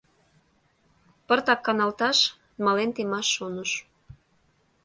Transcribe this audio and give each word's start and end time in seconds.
Пыртак 1.27 1.59
каналташ, 1.65 2.17
мален 2.63 2.89
темаш 2.95 3.27
шоныш... 3.35 3.71